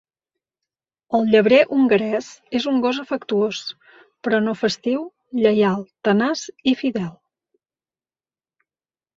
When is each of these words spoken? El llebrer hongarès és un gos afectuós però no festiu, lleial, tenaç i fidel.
El 1.17 1.27
llebrer 1.33 1.59
hongarès 1.75 2.29
és 2.61 2.65
un 2.71 2.79
gos 2.85 3.01
afectuós 3.03 3.59
però 4.29 4.41
no 4.47 4.57
festiu, 4.63 5.05
lleial, 5.43 5.87
tenaç 6.09 6.47
i 6.73 6.77
fidel. 6.81 7.13